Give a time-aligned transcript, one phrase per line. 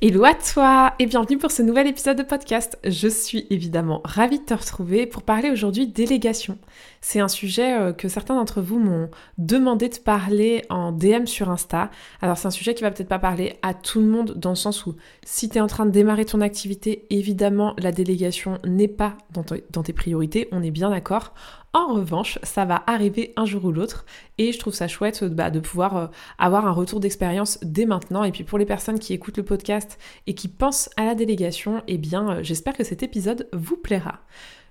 [0.00, 2.78] Hello à toi et bienvenue pour ce nouvel épisode de podcast.
[2.84, 6.56] Je suis évidemment ravie de te retrouver pour parler aujourd'hui délégation.
[7.00, 11.50] C'est un sujet euh, que certains d'entre vous m'ont demandé de parler en DM sur
[11.50, 11.90] Insta.
[12.22, 14.54] Alors c'est un sujet qui va peut-être pas parler à tout le monde dans le
[14.54, 18.86] sens où si tu es en train de démarrer ton activité, évidemment la délégation n'est
[18.86, 21.34] pas dans, tes priorités, on est bien d'accord.
[21.78, 24.04] En revanche, ça va arriver un jour ou l'autre
[24.36, 26.06] et je trouve ça chouette bah, de pouvoir euh,
[26.36, 28.24] avoir un retour d'expérience dès maintenant.
[28.24, 31.84] Et puis pour les personnes qui écoutent le podcast et qui pensent à la délégation,
[31.86, 34.18] eh bien euh, j'espère que cet épisode vous plaira.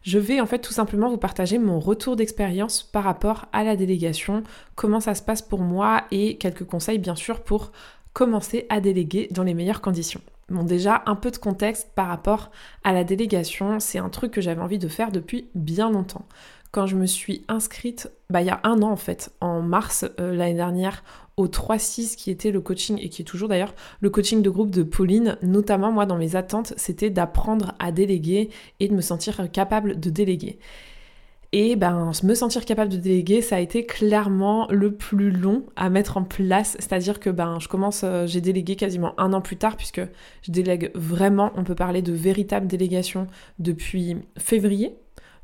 [0.01, 3.77] Je vais en fait tout simplement vous partager mon retour d'expérience par rapport à la
[3.77, 4.43] délégation,
[4.75, 7.71] comment ça se passe pour moi et quelques conseils bien sûr pour
[8.11, 10.21] commencer à déléguer dans les meilleures conditions.
[10.49, 12.51] Bon déjà un peu de contexte par rapport
[12.83, 16.25] à la délégation, c'est un truc que j'avais envie de faire depuis bien longtemps
[16.77, 20.05] quand je me suis inscrite, bah, il y a un an en fait, en mars
[20.19, 21.03] euh, l'année dernière,
[21.35, 24.69] au 3-6 qui était le coaching, et qui est toujours d'ailleurs le coaching de groupe
[24.69, 29.51] de Pauline, notamment moi dans mes attentes, c'était d'apprendre à déléguer et de me sentir
[29.51, 30.59] capable de déléguer.
[31.51, 35.89] Et ben, me sentir capable de déléguer, ça a été clairement le plus long à
[35.89, 36.75] mettre en place.
[36.77, 40.01] C'est-à-dire que ben, je commence, euh, j'ai délégué quasiment un an plus tard, puisque
[40.43, 43.25] je délègue vraiment, on peut parler de véritable délégation
[43.57, 44.95] depuis février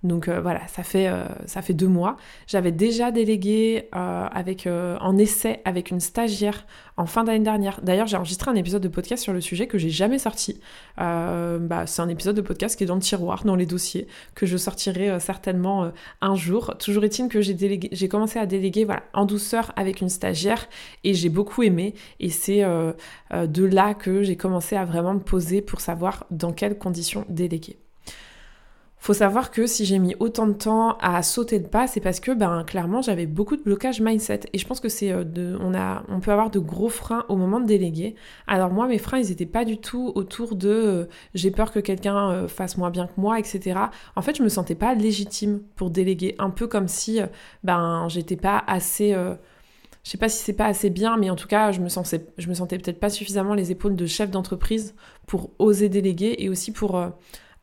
[0.04, 2.18] donc euh, voilà, ça fait, euh, ça fait deux mois.
[2.46, 6.66] J'avais déjà délégué euh, avec, en essai avec une stagiaire
[6.98, 7.80] en fin d'année dernière.
[7.82, 10.60] D'ailleurs, j'ai enregistré un épisode de podcast sur le sujet que j'ai jamais sorti.
[10.98, 14.46] Bah, c'est un épisode de podcast qui est dans le tiroir, dans les dossiers, que
[14.46, 15.92] je sortirai certainement
[16.22, 16.76] un jour.
[16.78, 20.68] Toujours est-il que j'ai, délégué, j'ai commencé à déléguer en douceur avec une stagiaire
[21.04, 21.96] et j'ai beaucoup aimé.
[22.20, 26.78] Et c'est de là que j'ai commencé à vraiment me poser pour savoir dans quelles
[26.78, 27.83] conditions déléguer.
[29.04, 32.22] Faut savoir que si j'ai mis autant de temps à sauter de pas, c'est parce
[32.22, 35.58] que ben clairement j'avais beaucoup de blocage mindset et je pense que c'est euh, de
[35.60, 38.16] on a on peut avoir de gros freins au moment de déléguer.
[38.48, 41.80] Alors moi mes freins ils étaient pas du tout autour de euh, j'ai peur que
[41.80, 43.78] quelqu'un euh, fasse moins bien que moi etc.
[44.16, 47.20] En fait je me sentais pas légitime pour déléguer un peu comme si
[47.66, 49.14] ben j'étais pas assez
[50.04, 52.26] je sais pas si c'est pas assez bien, mais en tout cas, je me, sentais,
[52.38, 54.96] je me sentais peut-être pas suffisamment les épaules de chef d'entreprise
[55.28, 57.02] pour oser déléguer et aussi pour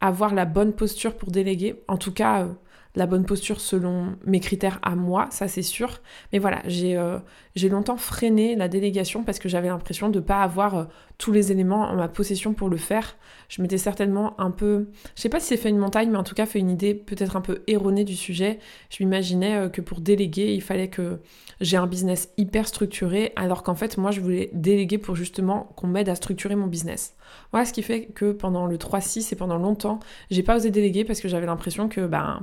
[0.00, 1.82] avoir la bonne posture pour déléguer.
[1.88, 2.48] En tout cas, euh,
[2.96, 6.00] la bonne posture selon mes critères à moi, ça c'est sûr.
[6.32, 7.18] Mais voilà, j'ai euh,
[7.62, 10.84] longtemps freiné la délégation parce que j'avais l'impression de ne pas avoir euh,
[11.18, 13.16] tous les éléments en ma possession pour le faire.
[13.48, 16.24] Je m'étais certainement un peu, je sais pas si c'est fait une montagne, mais en
[16.24, 18.58] tout cas fait une idée peut-être un peu erronée du sujet.
[18.88, 21.20] Je m'imaginais que pour déléguer, il fallait que
[21.60, 25.88] j'ai un business hyper structuré, alors qu'en fait moi je voulais déléguer pour justement qu'on
[25.88, 27.14] m'aide à structurer mon business.
[27.52, 31.04] Voilà ce qui fait que pendant le 3-6 et pendant longtemps, j'ai pas osé déléguer
[31.04, 32.42] parce que j'avais l'impression que ben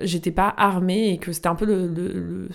[0.00, 2.48] j'étais pas armée et que c'était un peu le,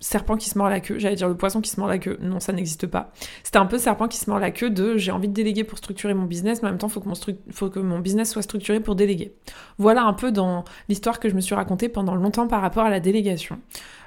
[0.00, 0.98] serpent qui se mord la queue.
[0.98, 2.18] J'allais dire le poisson qui se mord la queue.
[2.20, 3.12] Non, ça n'existe pas.
[3.44, 5.78] C'était un peu serpent qui se mord la queue de j'ai envie de déléguer pour
[5.78, 7.02] structurer mon business, mais en même temps, faut,
[7.50, 9.36] faut que mon business soit structuré pour déléguer.
[9.78, 12.90] Voilà un peu dans l'histoire que je me suis racontée pendant longtemps par rapport à
[12.90, 13.58] la délégation.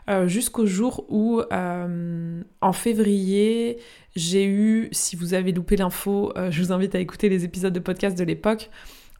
[0.10, 3.78] Euh, jusqu'au jour où, euh, en février,
[4.16, 7.74] j'ai eu, si vous avez loupé l'info, euh, je vous invite à écouter les épisodes
[7.74, 8.70] de podcast de l'époque,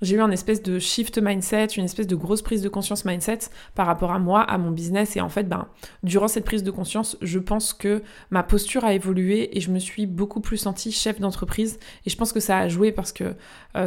[0.02, 3.40] j'ai eu un espèce de shift mindset, une espèce de grosse prise de conscience mindset
[3.76, 5.16] par rapport à moi, à mon business.
[5.16, 5.68] Et en fait, ben,
[6.04, 9.80] durant cette prise de conscience, je pense que ma posture a évolué et je me
[9.80, 11.80] suis beaucoup plus sentie chef d'entreprise.
[12.06, 13.36] Et je pense que ça a joué parce que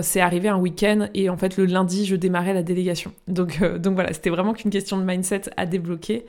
[0.00, 3.12] c'est arrivé un week-end et en fait, le lundi, je démarrais la délégation.
[3.28, 6.24] Donc, donc voilà, c'était vraiment qu'une question de mindset à débloquer.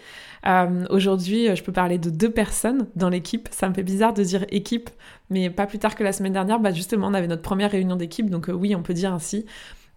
[0.46, 3.48] Euh, aujourd'hui, je peux parler de deux personnes dans l'équipe.
[3.52, 4.90] Ça me fait bizarre de dire équipe,
[5.30, 7.96] mais pas plus tard que la semaine dernière, bah justement, on avait notre première réunion
[7.96, 8.30] d'équipe.
[8.30, 9.46] Donc oui, on peut dire ainsi.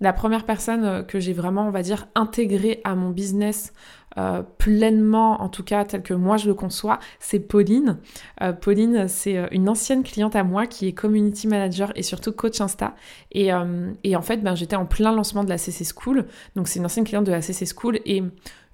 [0.02, 3.72] La première personne euh, que j'ai vraiment, on va dire, intégrée à mon business
[4.18, 7.98] euh, pleinement, en tout cas tel que moi je le conçois, c'est Pauline.
[8.42, 12.60] Euh, Pauline, c'est une ancienne cliente à moi qui est community manager et surtout coach
[12.60, 12.96] Insta.
[13.30, 16.26] Et, en fait, ben, j'étais en plein lancement de la CC School.
[16.56, 18.24] Donc c'est une ancienne cliente de la CC School et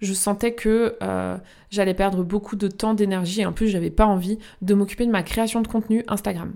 [0.00, 0.96] je sentais que
[1.70, 5.10] j'allais perdre beaucoup de temps, d'énergie et en plus j'avais pas envie de m'occuper de
[5.10, 6.54] ma création de contenu Instagram.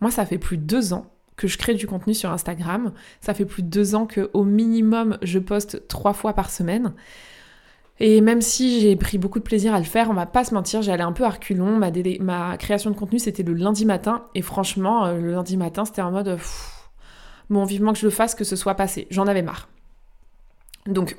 [0.00, 2.92] Moi, ça fait plus de deux ans que je crée du contenu sur Instagram.
[3.20, 6.92] Ça fait plus de deux ans que au minimum je poste trois fois par semaine.
[8.00, 10.54] Et même si j'ai pris beaucoup de plaisir à le faire, on va pas se
[10.54, 11.78] mentir, j'allais un peu à reculons.
[11.78, 11.90] Ma,
[12.20, 16.02] ma création de contenu c'était le lundi matin et franchement euh, le lundi matin c'était
[16.02, 16.38] en mode
[17.50, 19.06] bon vivement que je le fasse, que ce soit passé.
[19.10, 19.68] J'en avais marre.
[20.86, 21.16] Donc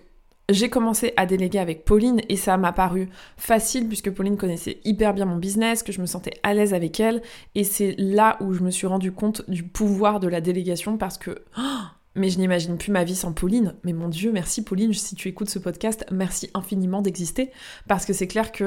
[0.50, 5.14] j'ai commencé à déléguer avec Pauline et ça m'a paru facile puisque Pauline connaissait hyper
[5.14, 7.22] bien mon business, que je me sentais à l'aise avec elle
[7.56, 11.18] et c'est là où je me suis rendu compte du pouvoir de la délégation parce
[11.18, 11.82] que oh,
[12.16, 13.74] mais je n'imagine plus ma vie sans Pauline.
[13.84, 17.52] Mais mon Dieu, merci Pauline, si tu écoutes ce podcast, merci infiniment d'exister.
[17.88, 18.64] Parce que c'est clair que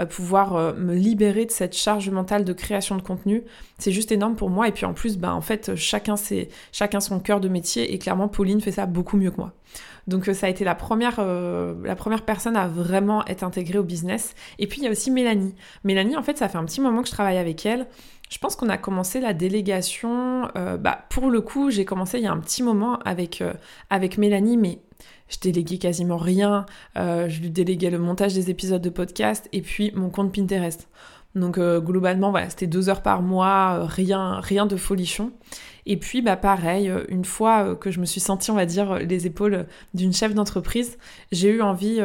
[0.00, 3.44] euh, pouvoir euh, me libérer de cette charge mentale de création de contenu,
[3.78, 4.68] c'est juste énorme pour moi.
[4.68, 6.14] Et puis en plus, bah, en fait, chacun,
[6.72, 7.92] chacun son cœur de métier.
[7.92, 9.52] Et clairement, Pauline fait ça beaucoup mieux que moi.
[10.06, 13.84] Donc euh, ça a été la première, la première personne à vraiment être intégrée au
[13.84, 14.34] business.
[14.58, 15.54] Et puis il y a aussi Mélanie.
[15.84, 17.86] Mélanie, en fait, ça fait un petit moment que je travaille avec elle.
[18.30, 22.24] Je pense qu'on a commencé la délégation, euh, bah, pour le coup, j'ai commencé il
[22.24, 23.54] y a un petit moment avec, euh,
[23.88, 24.80] avec Mélanie, mais
[25.28, 26.66] je déléguais quasiment rien.
[26.96, 30.88] Euh, je lui déléguais le montage des épisodes de podcast et puis mon compte Pinterest.
[31.34, 35.32] Donc globalement, voilà, c'était deux heures par mois, rien, rien de folichon.
[35.86, 39.26] Et puis, bah pareil, une fois que je me suis sentie, on va dire, les
[39.26, 40.98] épaules d'une chef d'entreprise,
[41.30, 42.00] j'ai eu envie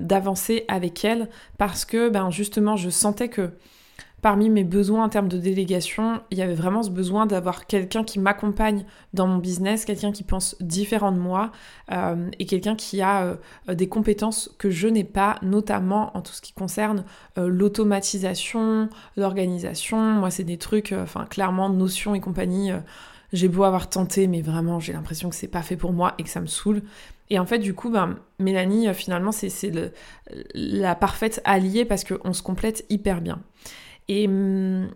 [0.00, 1.28] d'avancer avec elle
[1.58, 3.50] parce que, ben justement, je sentais que
[4.20, 8.02] parmi mes besoins en termes de délégation, il y avait vraiment ce besoin d'avoir quelqu'un
[8.02, 8.84] qui m'accompagne
[9.14, 11.52] dans mon business, quelqu'un qui pense différent de moi
[11.92, 13.38] euh, et quelqu'un qui a
[13.68, 17.04] euh, des compétences que je n'ai pas, notamment en tout ce qui concerne
[17.38, 19.98] euh, l'automatisation, l'organisation.
[19.98, 22.72] Moi, c'est des trucs, enfin, clairement, notions et compagnie.
[23.32, 26.24] j'ai beau avoir tenté, mais vraiment, j'ai l'impression que c'est pas fait pour moi et
[26.24, 26.82] que ça me saoule.
[27.30, 29.92] Et en fait, du coup, ben, Mélanie, finalement, c'est
[30.54, 33.38] la parfaite alliée parce qu'on se complète hyper bien.
[34.08, 34.88] Et hum,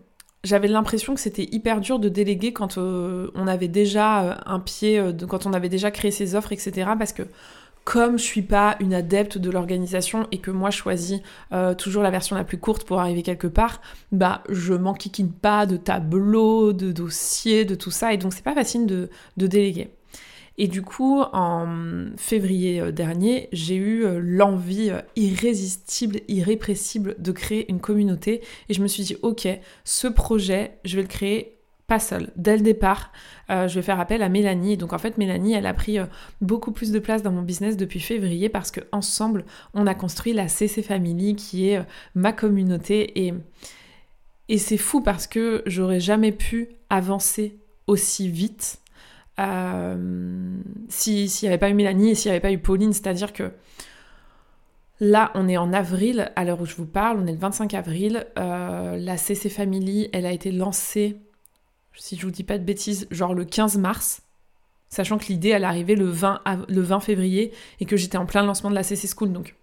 [0.43, 4.59] j'avais l'impression que c'était hyper dur de déléguer quand euh, on avait déjà euh, un
[4.59, 6.91] pied, euh, quand on avait déjà créé ses offres, etc.
[6.97, 7.23] Parce que
[7.85, 11.19] comme je suis pas une adepte de l'organisation et que moi je choisis
[11.77, 13.81] toujours la version la plus courte pour arriver quelque part,
[14.13, 18.55] bah je m'enquiquine pas de tableaux, de dossiers, de tout ça, et donc c'est pas
[18.55, 19.89] facile de déléguer.
[20.57, 27.31] Et du coup, en février euh, dernier, j'ai eu euh, l'envie euh, irrésistible, irrépressible de
[27.31, 28.41] créer une communauté.
[28.69, 29.47] Et je me suis dit, ok,
[29.83, 31.57] ce projet, je vais le créer
[31.87, 32.29] pas seul.
[32.37, 33.11] Dès le départ,
[33.49, 34.77] je vais faire appel à Mélanie.
[34.77, 35.97] Donc en fait, Mélanie, elle a pris
[36.39, 40.31] beaucoup plus de place dans mon business depuis février parce que ensemble, on a construit
[40.31, 41.85] la CC Family qui est
[42.15, 43.33] ma communauté et
[44.47, 47.57] et c'est fou parce que j'aurais jamais pu avancer
[47.87, 48.79] aussi vite
[49.39, 53.33] euh, s'il n'y avait pas eu Mélanie et s'il n'y avait pas eu Pauline, c'est-à-dire
[53.33, 53.51] que
[54.99, 57.73] là, on est en avril, à l'heure où je vous parle, on est le 25
[57.73, 61.17] avril, euh, la CC Family, elle a été lancée,
[61.95, 64.21] si je vous dis pas de bêtises, genre le 15 mars,
[64.89, 68.43] sachant que l'idée, elle arrivait le 20, le 20 février et que j'étais en plein
[68.43, 69.55] lancement de la CC School, donc...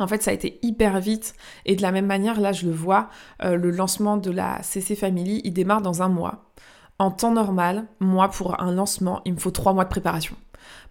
[0.00, 1.36] En fait, ça a été hyper vite
[1.66, 3.10] et de la même manière, là, je le vois,
[3.44, 6.50] euh, le lancement de la CC Family, il démarre dans un mois.
[6.98, 10.36] En temps normal, moi, pour un lancement, il me faut trois mois de préparation.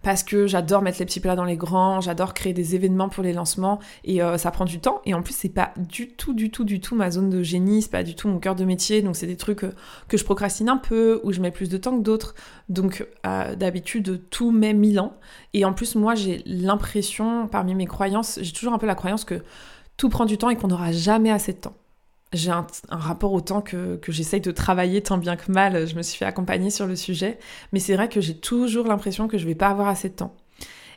[0.02, 3.24] Parce que j'adore mettre les petits plats dans les grands, j'adore créer des événements pour
[3.24, 5.00] les lancements et euh, ça prend du temps.
[5.06, 7.82] Et en plus, c'est pas du tout, du tout, du tout ma zone de génie,
[7.82, 9.00] c'est pas du tout mon cœur de métier.
[9.00, 9.74] Donc, c'est des trucs euh,
[10.08, 12.34] que je procrastine un peu, où je mets plus de temps que d'autres.
[12.68, 15.16] Donc, euh, d'habitude, tout met mille ans.
[15.54, 19.24] Et en plus, moi, j'ai l'impression, parmi mes croyances, j'ai toujours un peu la croyance
[19.24, 19.42] que
[19.96, 21.74] tout prend du temps et qu'on n'aura jamais assez de temps
[22.34, 25.86] j'ai un, rapport au temps que, j'essaye de travailler tant bien que mal.
[25.86, 27.38] Je me suis fait accompagner sur le sujet.
[27.72, 30.34] Mais c'est vrai que j'ai toujours l'impression que je vais pas avoir assez de temps.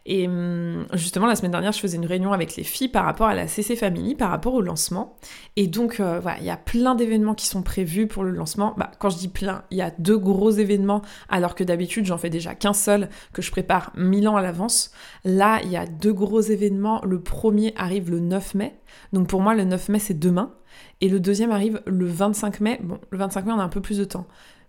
[0.10, 3.28] Et hum, justement, la semaine dernière, je faisais une réunion avec les filles par rapport
[3.28, 5.18] à la CC Family, par rapport au lancement.
[5.58, 8.74] Et donc, euh, voilà, il y a plein d'événements qui sont prévus pour le lancement.
[8.78, 12.18] Bah, quand je dis plein, il y a deux gros événements, alors que d'habitude, j'en
[12.18, 14.92] fais déjà qu'un seul, que je prépare mille ans à l'avance.
[15.26, 17.02] Là, il y a deux gros événements.
[17.04, 18.80] Le premier arrive le 9 mai.
[19.12, 20.54] Donc pour moi, le 9 mai, c'est demain.
[21.02, 22.80] Et le deuxième arrive le 25 mai.
[22.84, 24.28] Bon, le 25 mai, on a un peu plus de temps.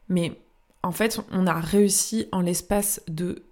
[0.08, 0.32] Mais
[0.82, 3.42] en fait, on a réussi en l'espace de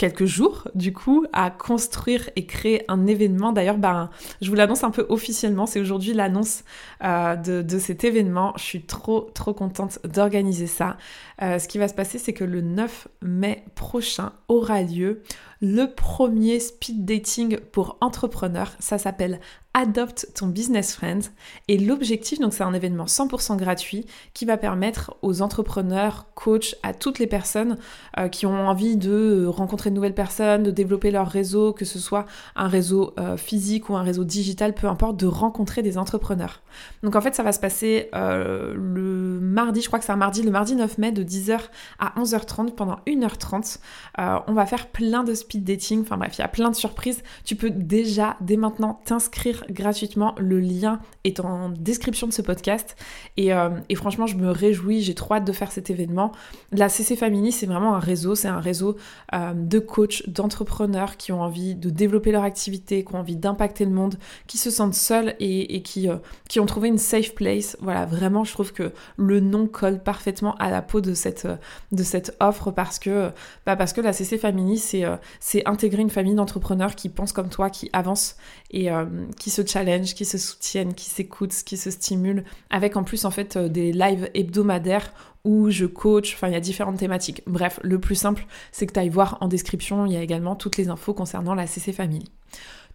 [0.00, 3.52] quelques jours, du coup, à construire et créer un événement.
[3.52, 4.08] D'ailleurs, ben,
[4.40, 5.66] je vous l'annonce un peu officiellement.
[5.66, 6.64] C'est aujourd'hui l'annonce
[7.04, 8.54] euh, de, cet événement.
[8.56, 10.96] Je suis trop, trop contente d'organiser ça.
[11.42, 15.22] Euh, ce qui va se passer, c'est que le 9 mai prochain aura lieu
[15.60, 18.72] le premier speed dating pour entrepreneurs.
[18.78, 19.40] Ça s'appelle
[19.72, 21.22] Adopte ton business friend.
[21.68, 26.92] Et l'objectif, donc c'est un événement 100% gratuit qui va permettre aux entrepreneurs, coachs, à
[26.92, 27.78] toutes les personnes
[28.18, 32.00] euh, qui ont envie de rencontrer de nouvelles personnes, de développer leur réseau, que ce
[32.00, 32.26] soit
[32.56, 36.62] un réseau euh, physique ou un réseau digital, peu importe, de rencontrer des entrepreneurs.
[37.04, 40.16] Donc en fait, ça va se passer euh, le mardi, je crois que c'est un
[40.16, 41.60] mardi, le mardi 9 mai de 10h
[42.00, 43.78] à 11h30 pendant 1h30.
[44.18, 46.02] on va faire plein de speed speed dating.
[46.02, 47.22] Enfin bref, il y a plein de surprises.
[47.44, 50.34] Tu peux déjà, dès maintenant, t'inscrire gratuitement.
[50.38, 52.96] Le lien est en description de ce podcast.
[53.36, 55.02] Et, euh, franchement, je me réjouis.
[55.02, 56.32] J'ai trop hâte de faire cet événement.
[56.72, 58.34] La CC Family, c'est vraiment un réseau.
[58.34, 58.96] C'est un réseau
[59.34, 63.84] euh, de coachs, d'entrepreneurs qui ont envie de développer leur activité, qui ont envie d'impacter
[63.84, 64.16] le monde,
[64.46, 66.16] qui se sentent seuls et, qui, euh,
[66.48, 67.76] qui ont trouvé une safe place.
[67.80, 71.48] Voilà, vraiment, je trouve que le nom colle parfaitement à la peau de cette,
[71.92, 73.30] de cette offre parce que,
[73.66, 75.04] bah parce que la CC Family, c'est
[75.40, 78.36] c'est intégrer une famille d'entrepreneurs qui pensent comme toi, qui avancent
[78.70, 79.06] et euh,
[79.38, 83.30] qui se challenge, qui se soutiennent, qui s'écoutent, qui se stimulent, avec en plus en
[83.30, 85.12] fait euh, des lives hebdomadaires
[85.44, 87.42] où je coach, enfin il y a différentes thématiques.
[87.46, 90.54] Bref, le plus simple, c'est que tu ailles voir en description, il y a également
[90.54, 92.30] toutes les infos concernant la CC Family.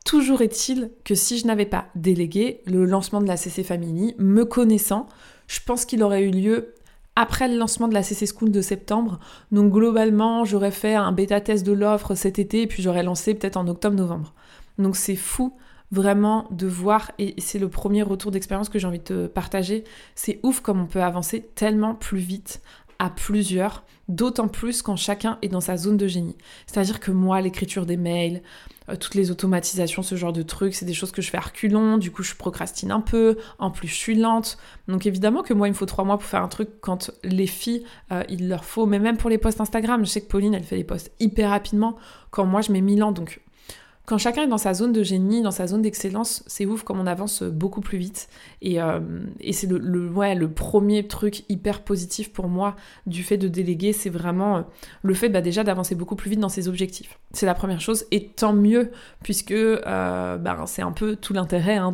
[0.06, 4.46] Toujours est-il que si je n'avais pas délégué le lancement de la CC Family, me
[4.46, 5.08] connaissant,
[5.48, 6.76] je pense qu'il aurait eu lieu
[7.16, 9.20] après le lancement de la CC School de septembre.
[9.52, 13.34] Donc globalement, j'aurais fait un bêta test de l'offre cet été et puis j'aurais lancé
[13.34, 14.34] peut-être en octobre-novembre.
[14.78, 15.56] Donc c'est fou
[15.92, 19.84] vraiment de voir, et c'est le premier retour d'expérience que j'ai envie de te partager,
[20.16, 22.62] c'est ouf comme on peut avancer tellement plus vite
[23.00, 26.36] à plusieurs, d'autant plus quand chacun est dans sa zone de génie.
[26.68, 28.42] C'est-à-dire que moi, l'écriture des mails,
[28.90, 31.42] euh, toutes les automatisations, ce genre de trucs, c'est des choses que je fais à
[31.42, 34.58] reculons, du coup je procrastine un peu, en plus je suis lente.
[34.88, 37.48] Donc évidemment que moi il me faut trois mois pour faire un truc quand les
[37.48, 40.54] filles, euh, il leur faut, mais même pour les posts Instagram, je sais que Pauline
[40.54, 41.96] elle fait les posts hyper rapidement,
[42.30, 43.42] quand moi je mets mille ans, donc
[44.06, 47.00] quand chacun est dans sa zone de génie, dans sa zone d'excellence, c'est ouf comme
[47.00, 48.30] on avance beaucoup plus vite.
[48.62, 49.00] Et, euh,
[49.52, 52.76] c'est le, le premier truc hyper positif pour moi
[53.08, 54.62] du fait de déléguer, c'est vraiment euh,
[55.02, 57.20] le fait bah, déjà d'avancer beaucoup plus vite dans ses objectifs.
[57.32, 58.92] C'est la première chose, et tant mieux,
[59.24, 61.94] puisque euh, bah, c'est un peu tout l'intérêt hein,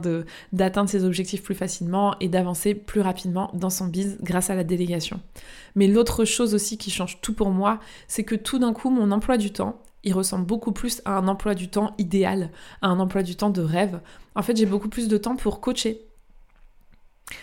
[0.51, 4.63] d'atteindre ses objectifs plus facilement et d'avancer plus rapidement dans son biz grâce à la
[4.63, 5.19] délégation.
[5.75, 9.11] Mais l'autre chose aussi qui change tout pour moi, c'est que tout d'un coup, mon
[9.11, 12.49] emploi du temps, il ressemble beaucoup plus à un emploi du temps idéal,
[12.81, 13.99] à un emploi du temps de rêve.
[14.35, 16.01] En fait, j'ai beaucoup plus de temps pour coacher.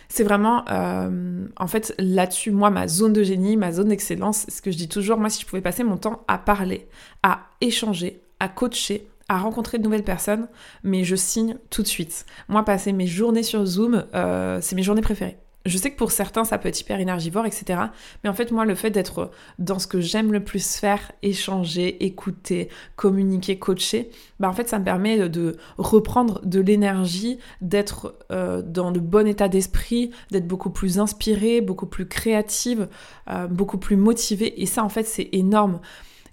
[0.09, 4.61] C'est vraiment, euh, en fait, là-dessus, moi, ma zone de génie, ma zone d'excellence, ce
[4.61, 6.89] que je dis toujours, moi, si je pouvais passer mon temps à parler,
[7.23, 10.49] à échanger, à coacher, à rencontrer de nouvelles personnes,
[10.83, 12.27] mais je signe tout de suite.
[12.49, 15.39] Moi, passer mes journées sur Zoom, euh, c'est mes journées préférées.
[15.69, 17.81] Je sais que pour certains, ça peut être hyper énergivore, etc.
[18.23, 22.05] Mais en fait, moi, le fait d'être dans ce que j'aime le plus faire, échanger,
[22.05, 24.11] écouter, communiquer, coacher,
[24.41, 29.27] bah en fait, ça me permet de reprendre de l'énergie, d'être euh, dans le bon
[29.27, 32.89] état d'esprit, d'être beaucoup plus inspirée, beaucoup plus créative,
[33.31, 34.61] euh, beaucoup plus motivée.
[34.63, 35.81] Et ça, en fait, c'est énorme.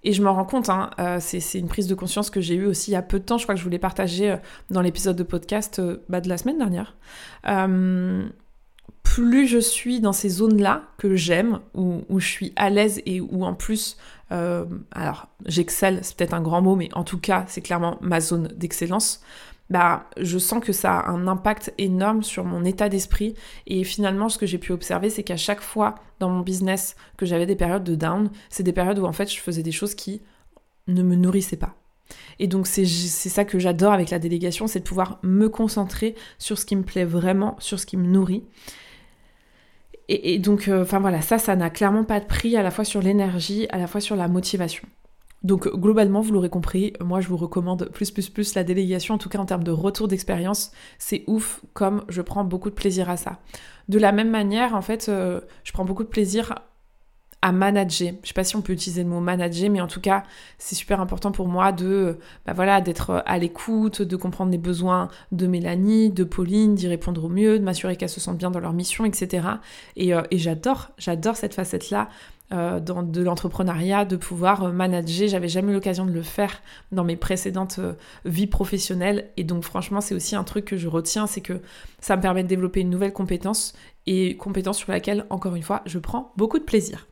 [0.04, 2.68] Et je me rends compte, hein, euh, c'est une prise de conscience que j'ai eue
[2.68, 4.38] aussi il y a peu de temps, je crois que je voulais partager
[4.70, 6.96] dans l'épisode de podcast bah, de la semaine dernière
[9.16, 13.46] plus je suis dans ces zones-là que j'aime, où, je suis à l'aise et où
[13.46, 13.96] en plus,
[14.34, 18.20] euh, alors j'excelle, c'est peut-être un grand mot, mais en tout cas, c'est clairement ma
[18.20, 19.22] zone d'excellence.
[19.70, 23.36] Bah, je sens que ça a un impact énorme sur mon état d'esprit.
[23.68, 27.26] Et finalement, ce que j'ai pu observer, c'est qu'à chaque fois dans mon business que
[27.26, 29.96] j'avais des périodes de down, c'est des périodes où en fait je faisais des choses
[29.96, 30.24] qui
[30.88, 31.76] ne me nourrissaient pas.
[32.40, 36.60] Et donc c'est ça que j'adore avec la délégation, c'est de pouvoir me concentrer sur
[36.60, 38.44] ce qui me plaît vraiment, sur ce qui me nourrit.
[40.08, 42.86] Et, donc, euh, enfin voilà, ça, ça n'a clairement pas de prix à la fois
[42.86, 44.88] sur l'énergie, à la fois sur la motivation.
[45.44, 49.18] Donc globalement, vous l'aurez compris, moi je vous recommande plus plus plus la délégation, en
[49.20, 53.12] tout cas en termes de retour d'expérience, c'est ouf comme je prends beaucoup de plaisir
[53.12, 53.40] à ça.
[53.88, 56.56] De la même manière, en fait, euh, je prends beaucoup de plaisir
[57.46, 58.14] à manager.
[58.24, 60.24] Je sais pas si on peut utiliser le mot manager, mais en tout cas,
[60.58, 65.10] c'est super important pour moi de, bah voilà, d'être à l'écoute, de comprendre les besoins
[65.32, 68.60] de Mélanie, de Pauline, d'y répondre au mieux, de m'assurer qu'elles se sentent bien dans
[68.60, 69.48] leur mission, etc.
[70.00, 72.10] Euh, et, j'adore, j'adore cette facette-là.
[72.54, 75.28] Euh, de l'entrepreneuriat, de pouvoir euh, manager.
[75.28, 76.62] J'avais jamais eu l'occasion de le faire
[76.92, 77.80] dans mes précédentes
[78.24, 79.32] vies professionnelles.
[79.36, 81.62] Et donc franchement, c'est aussi un truc que je retiens, c'est que
[82.00, 83.74] ça me permet de développer une nouvelle compétence
[84.06, 87.08] et compétence sur laquelle, encore une fois, je prends beaucoup de plaisir.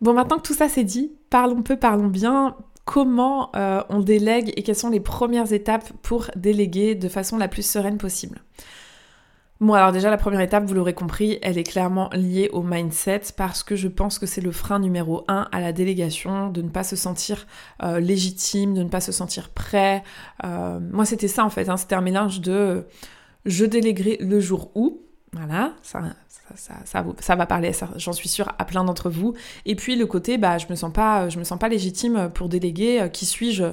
[0.00, 2.56] Bon, maintenant que tout ça c'est dit, parlons peu, parlons bien.
[2.84, 7.48] Comment euh, on délègue et quelles sont les premières étapes pour déléguer de façon la
[7.48, 8.40] plus sereine possible?
[9.60, 13.22] Bon, alors déjà, la première étape, vous l'aurez compris, elle est clairement liée au mindset
[13.36, 16.68] parce que je pense que c'est le frein numéro un à la délégation, de ne
[16.68, 17.46] pas se sentir
[17.82, 20.04] euh, légitime, de ne pas se sentir prêt.
[20.44, 22.86] Euh, moi, c'était ça en fait, hein, c'était un mélange de
[23.46, 25.02] je déléguerai le jour où,
[25.32, 26.02] voilà, ça,
[26.56, 29.34] ça, va parler, j'en suis sûre, à plein d'entre vous.
[29.66, 33.02] Et puis le côté, bah, je me je me sens pas légitime pour déléguer.
[33.02, 33.64] Euh, qui suis-je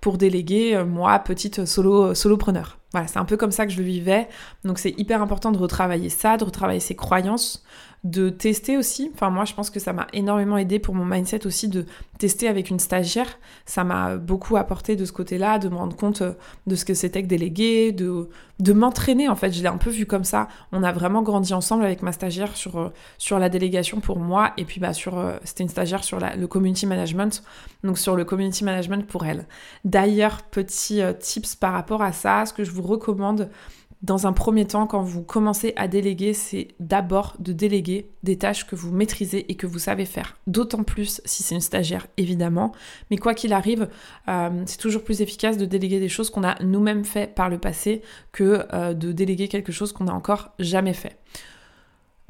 [0.00, 2.78] pour déléguer, euh, moi, petite solo, solopreneur.
[2.92, 4.28] Voilà, c'est un peu comme ça que je le vivais.
[4.64, 7.64] Donc c'est hyper important de retravailler ça, de retravailler ses croyances,
[8.04, 9.10] de tester aussi.
[9.14, 11.86] Enfin, moi, je pense que ça m'a énormément aidé pour mon mindset aussi de
[12.18, 13.38] tester avec une stagiaire.
[13.64, 16.34] Ça m'a beaucoup apporté de ce côté-là, de me rendre compte euh,
[16.66, 18.28] de ce que c'était que déléguer, de,
[18.60, 19.28] de m'entraîner.
[19.30, 20.48] En fait, je l'ai un peu vu comme ça.
[20.70, 24.52] On a vraiment grandi ensemble avec ma stagiaire sur, euh, sur la délégation pour moi.
[24.58, 27.42] Et puis, bah, sur, euh, c'était une stagiaire sur le community management.
[27.84, 29.46] Donc, sur le community management pour elle.
[29.86, 33.48] D'ailleurs, petit tips par rapport à ça, ce que je vous recommande,
[34.04, 38.66] dans un premier temps, quand vous commencez à déléguer, c'est d'abord de déléguer des tâches
[38.66, 40.36] que vous maîtrisez et que vous savez faire.
[40.46, 42.72] D'autant plus si c'est une stagiaire, évidemment.
[43.10, 43.88] Mais quoi qu'il arrive,
[44.28, 47.56] euh, c'est toujours plus efficace de déléguer des choses qu'on a nous-mêmes fait par le
[47.56, 51.16] passé que euh, de déléguer quelque chose qu'on n'a encore jamais fait.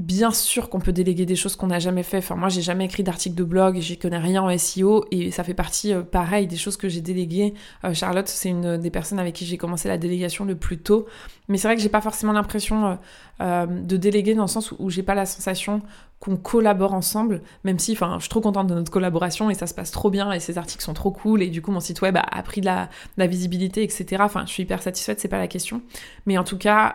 [0.00, 2.16] Bien sûr qu'on peut déléguer des choses qu'on n'a jamais fait.
[2.16, 5.44] Enfin, moi, j'ai jamais écrit d'article de blog, j'y connais rien en SEO et ça
[5.44, 7.54] fait partie, euh, pareil, des choses que j'ai déléguées.
[7.84, 11.06] Euh, Charlotte, c'est une des personnes avec qui j'ai commencé la délégation le plus tôt.
[11.46, 12.98] Mais c'est vrai que j'ai pas forcément l'impression
[13.40, 15.80] euh, de déléguer dans le sens où j'ai pas la sensation
[16.18, 19.68] qu'on collabore ensemble, même si, enfin, je suis trop contente de notre collaboration et ça
[19.68, 22.00] se passe trop bien et ces articles sont trop cool et du coup mon site
[22.00, 22.88] web a, pris de la,
[23.28, 24.22] visibilité, etc.
[24.24, 25.82] Enfin, je suis hyper satisfaite, c'est pas la question.
[26.26, 26.94] Mais en tout cas,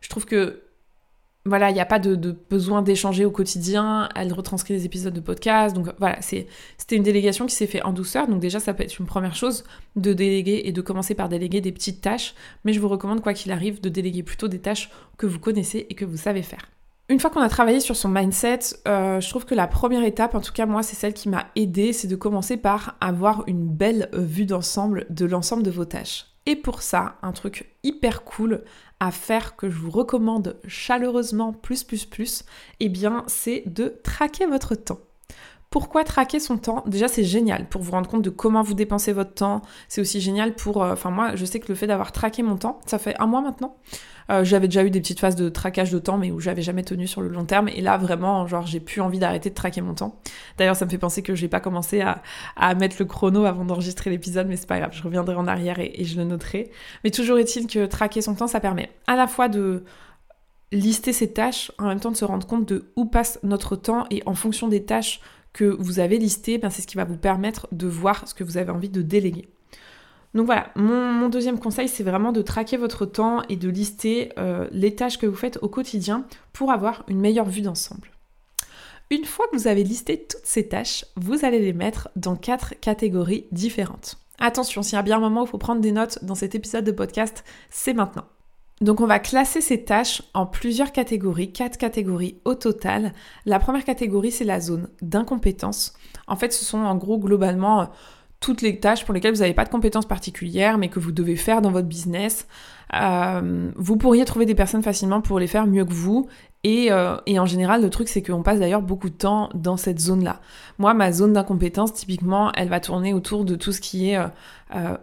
[0.00, 0.63] je trouve que
[1.46, 2.16] voilà, il n'y a pas de,
[2.48, 4.08] besoin d'échanger au quotidien.
[4.14, 5.76] Elle retranscrit des épisodes de podcast.
[5.76, 8.28] Donc voilà, c'était une délégation qui s'est faite en douceur.
[8.28, 9.64] Donc déjà, ça peut être une première chose
[9.96, 12.34] de déléguer et de commencer par déléguer des petites tâches.
[12.64, 15.86] Mais je vous recommande, quoi qu'il arrive, de déléguer plutôt des tâches que vous connaissez
[15.90, 16.70] et que vous savez faire.
[17.10, 20.34] Une fois qu'on a travaillé sur son mindset, euh, je trouve que la première étape,
[20.34, 23.68] en tout cas moi, c'est celle qui m'a aidée, c'est de commencer par avoir une
[23.68, 26.28] belle vue d'ensemble de l'ensemble de vos tâches.
[26.46, 28.64] Et pour ça, un truc hyper cool
[29.04, 32.42] à faire que je vous recommande chaleureusement plus plus plus,
[32.80, 35.00] eh bien c'est de traquer votre temps.
[35.74, 39.12] Pourquoi traquer son temps Déjà, c'est génial pour vous rendre compte de comment vous dépensez
[39.12, 39.60] votre temps.
[39.88, 40.84] C'est aussi génial pour...
[40.84, 43.26] Euh, enfin, moi, je sais que le fait d'avoir traqué mon temps, ça fait un
[43.26, 43.74] mois maintenant.
[44.30, 46.84] Euh, j'avais déjà eu des petites phases de traquage de temps, mais où j'avais jamais
[46.84, 47.66] tenu sur le long terme.
[47.66, 50.20] Et là, vraiment, genre, j'ai plus envie d'arrêter de traquer mon temps.
[50.58, 54.10] D'ailleurs, ça me fait penser que j'ai pas commencé à, mettre le chrono avant d'enregistrer
[54.10, 56.70] l'épisode, mais c'est pas grave, je reviendrai en arrière et, et je le noterai.
[57.02, 59.82] Mais toujours est-il que traquer son temps, ça permet à la fois de
[60.70, 64.06] lister ses tâches, en même temps de se rendre compte de où passe notre temps
[64.10, 65.20] et en fonction des tâches
[65.54, 68.44] que vous avez listé, ben c'est ce qui va vous permettre de voir ce que
[68.44, 69.48] vous avez envie de déléguer.
[70.34, 74.68] Donc voilà, mon, deuxième conseil, c'est vraiment de traquer votre temps et de lister euh,
[74.72, 78.10] les tâches que vous faites au quotidien pour avoir une meilleure vue d'ensemble.
[79.10, 82.74] Une fois que vous avez listé toutes ces tâches, vous allez les mettre dans quatre
[82.80, 84.18] catégories différentes.
[84.40, 86.56] Attention, s'il y a bien un moment où il faut prendre des notes dans cet
[86.56, 88.24] épisode de podcast, c'est maintenant.
[88.80, 93.12] Donc on va classer ces tâches en plusieurs catégories, quatre catégories au total.
[93.46, 95.94] La première catégorie, c'est la zone d'incompétence.
[96.26, 97.86] En fait, ce sont en gros globalement euh,
[98.40, 101.36] toutes les tâches pour lesquelles vous n'avez pas de compétences particulières, mais que vous devez
[101.36, 102.48] faire dans votre business.
[102.94, 106.26] Euh, vous pourriez trouver des personnes facilement pour les faire mieux que vous.
[106.64, 110.00] Et, euh, en général, le truc, c'est qu'on passe d'ailleurs beaucoup de temps dans cette
[110.00, 110.40] zone-là.
[110.78, 114.18] Moi, ma zone d'incompétence, typiquement, elle va tourner autour de tout ce qui est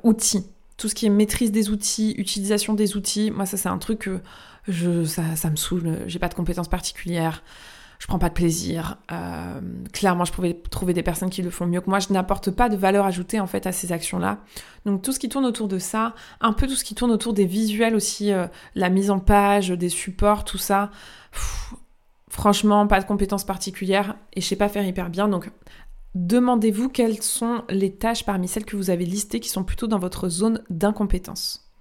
[0.04, 0.46] outils
[0.82, 4.00] tout ce qui est maîtrise des outils, utilisation des outils, moi ça c'est un truc
[4.00, 4.20] que
[4.68, 7.44] je, ça, me saoule, j'ai pas de compétences particulières,
[8.00, 8.98] je prends pas de plaisir.
[9.12, 9.62] Euh,
[9.94, 12.00] clairement, je pouvais trouver des personnes qui le font mieux que moi.
[12.00, 14.40] Je n'apporte pas de valeur ajoutée en fait à ces actions-là.
[14.88, 17.34] Donc tout ce qui tourne autour de ça, un peu tout ce qui tourne autour
[17.34, 20.90] des visuels aussi, euh, la mise en page, des supports, tout ça.
[22.28, 25.28] franchement, pas de compétences particulières et je sais pas faire hyper bien.
[25.28, 25.52] Donc
[26.16, 30.00] demandez-vous quelles sont les tâches parmi celles que vous avez listées qui sont plutôt dans
[30.00, 31.72] votre zone d'incompétence.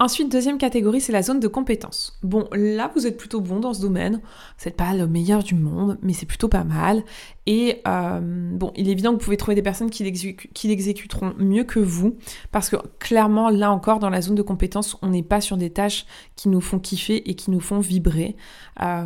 [0.00, 2.20] Ensuite, deuxième catégorie, c'est la zone de compétence.
[2.22, 4.20] Bon, là, vous êtes plutôt bon dans ce domaine.
[4.56, 7.02] Vous n'êtes pas le meilleur du monde, mais c'est plutôt pas mal.
[7.46, 11.64] Et euh, bon, il est évident que vous pouvez trouver des personnes qui l'exécuteront mieux
[11.64, 12.16] que vous,
[12.52, 15.70] parce que clairement, là encore, dans la zone de compétence, on n'est pas sur des
[15.70, 18.36] tâches qui nous font kiffer et qui nous font vibrer.
[18.80, 19.04] Euh,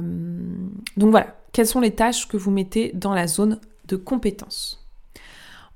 [0.98, 3.60] donc voilà, quelles sont les tâches que vous mettez dans la zone
[3.96, 4.86] compétences.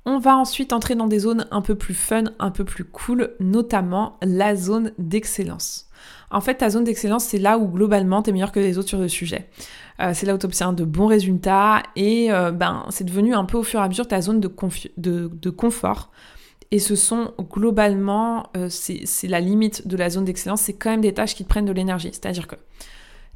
[0.04, 3.34] On va ensuite entrer dans des zones un peu plus fun, un peu plus cool,
[3.40, 5.86] notamment la zone d'excellence.
[6.30, 8.88] En fait, ta zone d'excellence, c'est là où globalement tu es meilleur que les autres
[8.88, 9.48] sur le sujet.
[10.00, 13.44] Euh, c'est là où tu obtiens de bons résultats et euh, ben, c'est devenu un
[13.44, 14.50] peu au fur et à mesure ta zone de,
[14.96, 16.10] de, confort.
[16.70, 21.00] Et ce sont globalement, euh, c'est la limite de la zone d'excellence, c'est quand même
[21.00, 22.10] des tâches qui te prennent de l'énergie.
[22.12, 22.56] C'est-à-dire que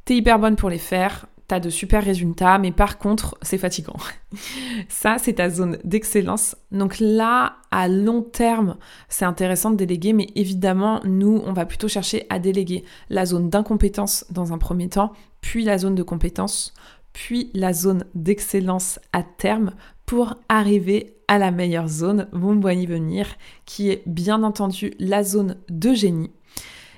[0.05, 1.27] tu es hyper bonne pour les faire,
[1.59, 3.97] de super résultats, mais par contre, c'est fatigant.
[4.89, 6.55] Ça, c'est ta zone d'excellence.
[6.71, 8.77] Donc là, à long terme,
[9.09, 13.49] c'est intéressant de déléguer, mais évidemment, nous, on va plutôt chercher à déléguer la zone
[13.49, 16.73] d'incompétence dans un premier temps, puis la zone de compétence,
[17.13, 19.73] puis la zone d'excellence à terme
[20.05, 23.27] pour arriver à la meilleure zone, vous me voyez venir,
[23.65, 26.31] qui est bien entendu la zone de génie.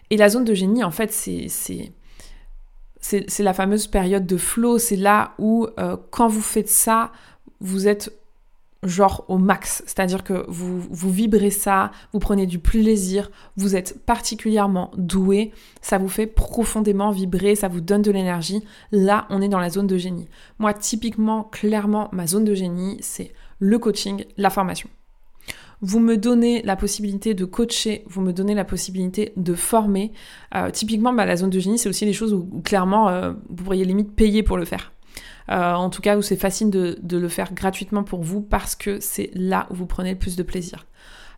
[0.10, 1.92] Et la zone de génie, en fait, c'est
[3.04, 4.78] c'est la fameuse période de flow.
[4.78, 7.12] C'est là où, euh, quand vous faites ça,
[7.60, 8.14] vous êtes
[8.82, 9.84] genre au max.
[9.86, 15.98] C'est-à-dire que vous, vous vibrez ça, vous prenez du plaisir, vous êtes particulièrement doué, ça
[15.98, 18.64] vous fait profondément vibrer, ça vous donne de l'énergie.
[18.92, 20.28] Là, on est dans la zone de génie.
[20.60, 24.90] Moi, typiquement, clairement, ma zone de génie, c'est le coaching, la formation.
[25.86, 30.14] Vous me donnez la possibilité de coacher, vous me donnez la possibilité de former.
[30.56, 33.66] Euh, typiquement, bah, la zone de génie, c'est aussi les choses où, clairement, euh, vous
[33.66, 34.94] pourriez limite payer pour le faire.
[35.52, 39.02] Euh, en tout cas, où c'est facile de, le faire gratuitement pour vous parce que
[39.02, 40.86] c'est là où vous prenez le plus de plaisir.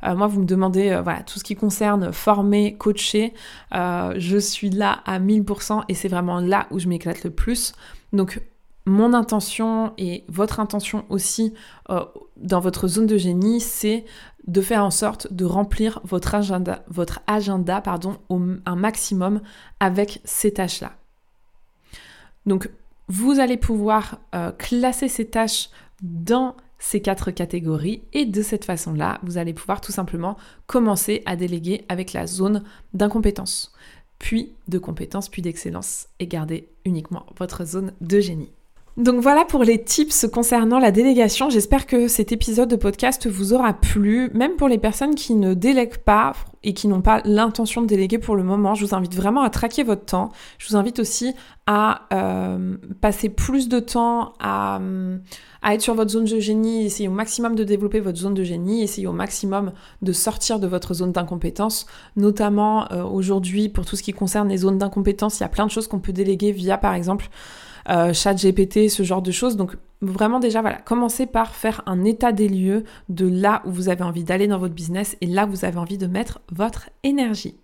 [0.04, 3.34] moi, vous me demandez voilà, tout ce qui concerne former, coacher.
[3.72, 7.74] je suis là à 1000% et c'est vraiment là où je m'éclate le plus.
[8.14, 8.40] Donc,
[8.86, 11.54] mon intention et votre intention aussi
[11.90, 12.06] euh,
[12.38, 14.06] dans votre zone de génie, c'est
[14.48, 19.42] de faire en sorte de remplir votre agenda, votre agenda un maximum
[19.80, 20.92] avec ces tâches-là.
[22.46, 22.70] Donc,
[23.08, 25.70] vous allez pouvoir euh, classer ces tâches
[26.02, 31.36] dans ces quatre catégories et de cette façon-là, vous allez pouvoir tout simplement commencer à
[31.36, 33.74] déléguer avec la zone d'incompétence,
[34.20, 38.55] puis de compétence, puis d'excellence et garder uniquement votre zone de génie.
[38.98, 41.50] Donc voilà pour les tips concernant la délégation.
[41.50, 44.30] J'espère que cet épisode de podcast vous aura plu.
[44.34, 46.32] Même pour les personnes qui ne délèguent pas
[46.64, 49.50] et qui n'ont pas l'intention de déléguer pour le moment, je vous invite vraiment à
[49.50, 50.32] traquer votre temps.
[50.60, 51.34] Je vous invite aussi
[51.68, 54.80] à euh, passer plus de temps à,
[55.70, 58.82] être sur votre zone de génie, essayer au maximum de développer votre zone de génie,
[58.82, 61.86] essayer au maximum de sortir de votre zone d'incompétence.
[62.16, 65.66] Notamment euh, aujourd'hui, pour tout ce qui concerne les zones d'incompétence, il y a plein
[65.66, 67.30] de choses qu'on peut déléguer via par exemple
[67.90, 69.58] euh, chat GPT, ce genre de choses.
[69.58, 73.90] Donc vraiment déjà, voilà, commencez par faire un état des lieux de là où vous
[73.90, 76.90] avez envie d'aller dans votre business et là où vous avez envie de mettre votre
[77.04, 77.56] énergie.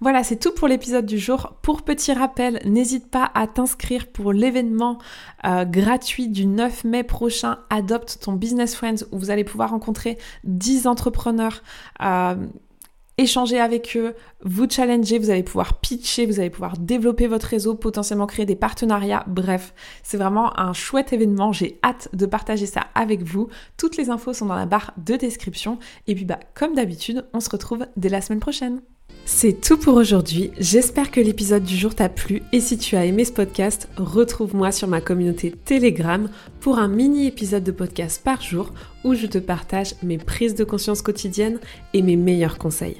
[0.00, 1.54] Voilà, c'est tout pour l'épisode du jour.
[1.62, 4.98] Pour petit rappel, n'hésite pas à t'inscrire pour l'événement
[5.44, 10.18] euh, gratuit du 9 mai prochain, Adopte ton Business Friends, où vous allez pouvoir rencontrer
[10.44, 11.62] 10 entrepreneurs.
[12.02, 12.36] Euh,
[13.18, 17.74] échanger avec eux, vous challenger, vous allez pouvoir pitcher, vous allez pouvoir développer votre réseau,
[17.74, 19.24] potentiellement créer des partenariats.
[19.26, 21.52] Bref, c'est vraiment un chouette événement.
[21.52, 23.48] J'ai hâte de partager ça avec vous.
[23.76, 25.78] Toutes les infos sont dans la barre de description.
[26.06, 28.80] Et puis bah, comme d'habitude, on se retrouve dès la semaine prochaine.
[29.30, 33.04] C'est tout pour aujourd'hui, j'espère que l'épisode du jour t'a plu et si tu as
[33.04, 38.40] aimé ce podcast, retrouve-moi sur ma communauté Telegram pour un mini épisode de podcast par
[38.40, 38.72] jour
[39.04, 41.60] où je te partage mes prises de conscience quotidiennes
[41.92, 42.96] et mes meilleurs conseils.